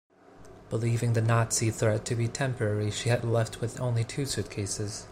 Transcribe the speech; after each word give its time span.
Believing 0.71 1.13
the 1.13 1.21
Nazi 1.21 1.69
threat 1.69 2.05
to 2.05 2.15
be 2.15 2.27
temporary 2.27 2.89
she 2.89 3.09
had 3.09 3.23
left 3.23 3.61
with 3.61 3.79
only 3.79 4.03
two 4.03 4.25
suitcases. 4.25 4.99